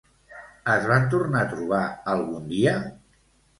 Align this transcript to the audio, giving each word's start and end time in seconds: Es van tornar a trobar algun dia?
Es 0.75 0.87
van 0.91 1.05
tornar 1.11 1.45
a 1.45 1.51
trobar 1.53 1.83
algun 2.17 2.51
dia? 2.57 2.77